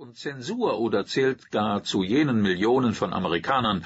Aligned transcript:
und 0.00 0.16
Zensur 0.16 0.78
oder 0.80 1.04
zählt 1.04 1.50
gar 1.50 1.82
zu 1.82 2.02
jenen 2.02 2.40
Millionen 2.40 2.94
von 2.94 3.12
Amerikanern, 3.12 3.84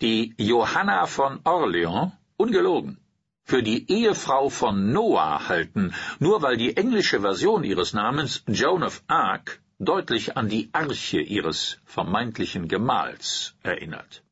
die 0.00 0.32
Johanna 0.38 1.06
von 1.06 1.40
Orleans 1.42 2.12
ungelogen 2.36 3.00
für 3.42 3.64
die 3.64 3.90
Ehefrau 3.90 4.50
von 4.50 4.92
Noah 4.92 5.48
halten, 5.48 5.94
nur 6.20 6.42
weil 6.42 6.58
die 6.58 6.76
englische 6.76 7.22
Version 7.22 7.64
ihres 7.64 7.92
Namens 7.92 8.44
Joan 8.46 8.84
of 8.84 9.02
Arc 9.08 9.60
deutlich 9.80 10.36
an 10.36 10.48
die 10.48 10.68
Arche 10.72 11.20
ihres 11.20 11.80
vermeintlichen 11.84 12.68
Gemahls 12.68 13.56
erinnert. 13.64 14.22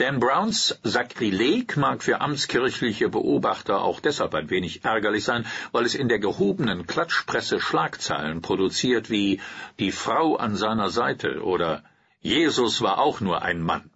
Dan 0.00 0.18
Browns 0.18 0.74
Sakrileg 0.82 1.76
mag 1.76 2.02
für 2.02 2.22
amtskirchliche 2.22 3.10
Beobachter 3.10 3.82
auch 3.82 4.00
deshalb 4.00 4.32
ein 4.34 4.48
wenig 4.48 4.82
ärgerlich 4.82 5.24
sein, 5.24 5.44
weil 5.72 5.84
es 5.84 5.94
in 5.94 6.08
der 6.08 6.18
gehobenen 6.18 6.86
Klatschpresse 6.86 7.60
Schlagzeilen 7.60 8.40
produziert 8.40 9.10
wie 9.10 9.42
Die 9.78 9.92
Frau 9.92 10.36
an 10.36 10.56
seiner 10.56 10.88
Seite 10.88 11.42
oder 11.42 11.84
Jesus 12.20 12.80
war 12.80 12.98
auch 12.98 13.20
nur 13.20 13.42
ein 13.42 13.60
Mann. 13.60 13.90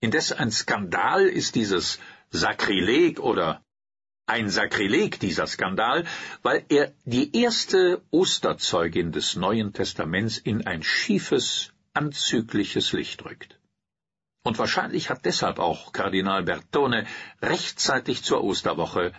Indes 0.00 0.32
ein 0.32 0.50
Skandal 0.50 1.28
ist 1.28 1.54
dieses 1.54 2.00
Sakrileg 2.30 3.20
oder 3.20 3.62
ein 4.26 4.50
Sakrileg 4.50 5.20
dieser 5.20 5.46
Skandal, 5.46 6.06
weil 6.42 6.64
er 6.68 6.92
die 7.04 7.40
erste 7.40 8.02
Osterzeugin 8.10 9.12
des 9.12 9.36
Neuen 9.36 9.72
Testaments 9.72 10.38
in 10.38 10.66
ein 10.66 10.82
schiefes, 10.82 11.72
anzügliches 11.94 12.92
Licht 12.92 13.24
rückt. 13.24 13.61
Und 14.44 14.58
wahrscheinlich 14.58 15.08
hat 15.10 15.24
deshalb 15.24 15.58
auch 15.58 15.92
Kardinal 15.92 16.42
Bertone 16.42 17.06
rechtzeitig 17.40 18.24
zur 18.24 18.42
Osterwoche 18.42 19.12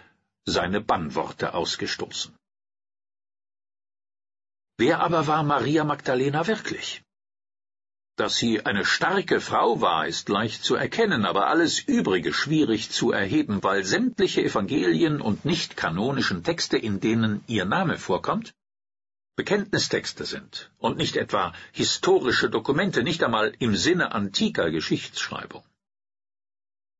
seine 0.45 0.81
Bannworte 0.81 1.53
ausgestoßen. 1.53 2.35
Wer 4.77 4.99
aber 4.99 5.27
war 5.27 5.43
Maria 5.43 5.83
Magdalena 5.83 6.47
wirklich? 6.47 7.03
Dass 8.15 8.35
sie 8.35 8.65
eine 8.65 8.85
starke 8.85 9.39
Frau 9.39 9.81
war, 9.81 10.07
ist 10.07 10.29
leicht 10.29 10.63
zu 10.63 10.75
erkennen, 10.75 11.25
aber 11.25 11.47
alles 11.47 11.79
Übrige 11.79 12.33
schwierig 12.33 12.91
zu 12.91 13.11
erheben, 13.11 13.63
weil 13.63 13.83
sämtliche 13.83 14.43
Evangelien 14.43 15.21
und 15.21 15.45
nicht 15.45 15.77
kanonischen 15.77 16.43
Texte, 16.43 16.77
in 16.77 16.99
denen 16.99 17.43
ihr 17.47 17.65
Name 17.65 17.97
vorkommt, 17.97 18.53
Bekenntnistexte 19.35 20.25
sind 20.25 20.71
und 20.77 20.97
nicht 20.97 21.15
etwa 21.15 21.53
historische 21.71 22.51
Dokumente, 22.51 23.01
nicht 23.01 23.23
einmal 23.23 23.53
im 23.57 23.75
Sinne 23.75 24.13
antiker 24.13 24.69
Geschichtsschreibung. 24.69 25.63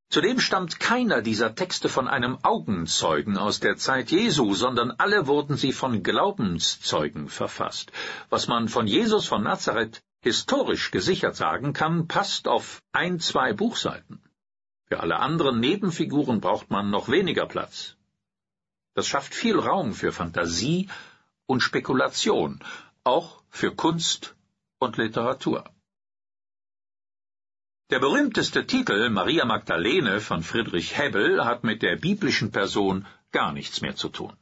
Zudem 0.10 0.40
stammt 0.40 0.80
keiner 0.80 1.22
dieser 1.22 1.54
Texte 1.56 1.90
von 1.90 2.08
einem 2.08 2.38
Augenzeugen 2.44 3.38
aus 3.38 3.60
der 3.60 3.78
Zeit 3.78 4.12
Jesu, 4.12 4.54
sondern 4.54 4.92
alle 4.92 5.28
wurden 5.28 5.58
sie 5.58 5.74
von 5.74 6.04
Glaubenszeugen 6.04 7.30
verfasst. 7.30 7.92
Was 8.30 8.48
man 8.48 8.68
von 8.68 8.88
Jesus 8.88 9.28
von 9.28 9.44
Nazareth 9.44 10.04
historisch 10.22 10.92
gesichert 10.92 11.36
sagen 11.36 11.74
kann, 11.74 12.08
passt 12.08 12.48
auf 12.48 12.82
ein, 12.92 13.20
zwei 13.20 13.54
Buchseiten. 13.54 14.24
Für 14.86 15.00
alle 15.00 15.20
anderen 15.20 15.60
Nebenfiguren 15.60 16.42
braucht 16.42 16.70
man 16.70 16.90
noch 16.90 17.10
weniger 17.10 17.46
Platz. 17.46 17.96
Das 18.94 19.08
schafft 19.08 19.34
viel 19.34 19.58
Raum 19.58 19.94
für 19.94 20.12
Fantasie 20.12 20.90
und 21.46 21.62
Spekulation, 21.62 22.60
auch 23.04 23.44
für 23.50 23.76
Kunst 23.76 24.36
und 24.80 24.98
Literatur. 24.98 25.64
Der 27.90 28.00
berühmteste 28.00 28.66
Titel 28.66 29.10
Maria 29.10 29.46
Magdalene 29.46 30.20
von 30.20 30.42
Friedrich 30.42 30.98
Hebbel 30.98 31.46
hat 31.46 31.64
mit 31.64 31.82
der 31.82 31.96
biblischen 31.98 32.52
Person 32.52 33.06
gar 33.32 33.52
nichts 33.54 33.82
mehr 33.82 33.96
zu 33.96 34.10
tun. 34.10 34.36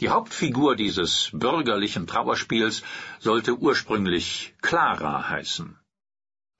Die 0.00 0.08
Hauptfigur 0.08 0.74
dieses 0.74 1.30
bürgerlichen 1.32 2.06
Trauerspiels 2.06 2.82
sollte 3.20 3.56
ursprünglich 3.56 4.54
Clara 4.60 5.28
heißen. 5.28 5.78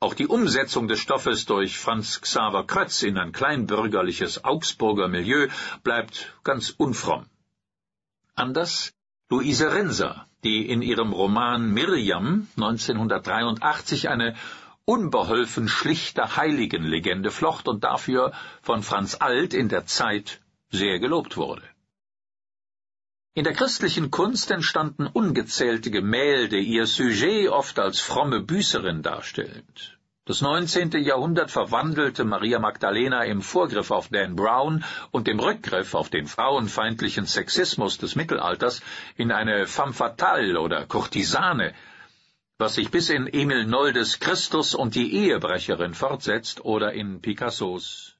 Auch 0.01 0.15
die 0.15 0.27
Umsetzung 0.27 0.87
des 0.89 1.01
Stoffes 1.01 1.47
durch 1.47 1.79
Franz 1.79 2.21
Xaver 2.21 2.67
Krötz 2.67 3.03
in 3.03 3.17
ein 3.17 3.33
kleinbürgerliches 3.33 4.45
Augsburger 4.45 5.09
Milieu 5.09 5.49
bleibt 5.83 6.35
ganz 6.45 6.71
unfromm. 6.71 7.27
Anders 8.35 8.93
Luise 9.31 9.73
Renser, 9.73 10.27
die 10.45 10.69
in 10.69 10.83
ihrem 10.83 11.13
Roman 11.13 11.73
Miriam 11.73 12.47
1983 12.57 14.09
eine 14.09 14.37
unbeholfen 14.85 15.67
schlichte 15.67 16.37
Heiligenlegende 16.37 17.31
flocht 17.31 17.67
und 17.67 17.85
dafür 17.85 18.33
von 18.61 18.83
Franz 18.83 19.17
Alt 19.19 19.55
in 19.55 19.69
der 19.69 19.87
Zeit 19.87 20.41
sehr 20.71 20.99
gelobt 20.99 21.37
wurde. 21.37 21.63
In 23.33 23.45
der 23.45 23.55
christlichen 23.55 24.11
Kunst 24.11 24.51
entstanden 24.51 25.07
ungezählte 25.07 25.91
Gemälde, 25.91 26.59
ihr 26.59 26.87
Sujet 26.87 27.49
oft 27.49 27.79
als 27.79 28.01
fromme 28.01 28.41
Büßerin 28.41 29.03
darstellend. 29.03 29.99
Das 30.27 30.41
19. 30.41 30.93
Jahrhundert 31.05 31.51
verwandelte 31.51 32.25
Maria 32.25 32.59
Magdalena 32.59 33.25
im 33.25 33.43
Vorgriff 33.43 33.91
auf 33.91 34.09
Dan 34.09 34.37
Brown 34.37 34.83
und 35.11 35.29
im 35.29 35.39
Rückgriff 35.39 35.95
auf 35.95 36.09
den 36.09 36.27
frauenfeindlichen 36.27 37.27
Sexismus 37.27 37.99
des 37.99 38.17
Mittelalters 38.17 38.81
in 39.17 39.31
eine 39.31 39.67
femme 39.67 39.93
fatale 39.93 40.59
oder 40.59 40.87
Kurtisane, 40.87 41.75
was 42.57 42.77
sich 42.77 42.91
bis 42.91 43.11
in 43.11 43.27
Emil 43.27 43.67
Noldes 43.67 44.19
Christus 44.19 44.75
und 44.75 44.95
die 44.95 45.13
Ehebrecherin 45.15 45.93
fortsetzt 45.93 46.65
oder 46.65 46.95
in 46.95 47.21
Picassos 47.21 48.14